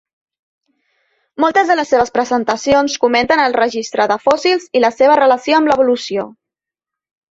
Moltes 1.45 1.69
de 1.73 1.75
les 1.81 1.93
seves 1.95 2.15
presentacions 2.17 2.97
comenten 3.05 3.45
el 3.45 3.57
registre 3.61 4.11
de 4.15 4.21
fòssils 4.27 4.69
i 4.81 4.85
la 4.89 4.95
seva 5.01 5.23
relació 5.25 5.63
amb 5.63 5.75
l'evolució. 5.75 6.31